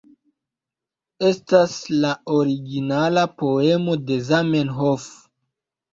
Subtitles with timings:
[1.27, 5.11] Estas la originala poemo de Zamenhof